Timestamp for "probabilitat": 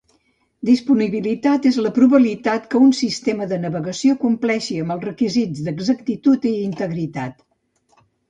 1.97-2.65